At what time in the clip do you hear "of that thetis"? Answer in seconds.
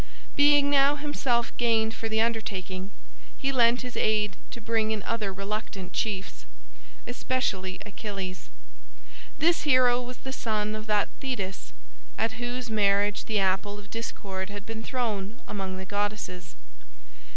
10.73-11.71